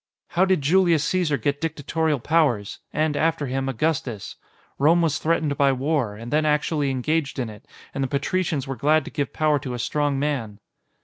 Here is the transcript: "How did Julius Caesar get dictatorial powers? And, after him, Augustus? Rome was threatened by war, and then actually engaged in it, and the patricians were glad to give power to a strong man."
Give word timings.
"How 0.29 0.45
did 0.45 0.63
Julius 0.63 1.03
Caesar 1.03 1.37
get 1.37 1.61
dictatorial 1.61 2.19
powers? 2.19 2.79
And, 2.91 3.15
after 3.15 3.45
him, 3.45 3.69
Augustus? 3.69 4.35
Rome 4.79 5.03
was 5.03 5.19
threatened 5.19 5.57
by 5.59 5.71
war, 5.73 6.15
and 6.15 6.33
then 6.33 6.43
actually 6.43 6.89
engaged 6.89 7.37
in 7.37 7.51
it, 7.51 7.67
and 7.93 8.03
the 8.03 8.07
patricians 8.07 8.65
were 8.65 8.75
glad 8.75 9.05
to 9.05 9.11
give 9.11 9.31
power 9.31 9.59
to 9.59 9.75
a 9.75 9.77
strong 9.77 10.17
man." 10.17 10.57